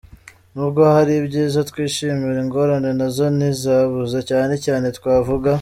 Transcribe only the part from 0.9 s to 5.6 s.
hari ibyiza twishimira, ingorane nazo ntizabuze, cyane cyane twavuga: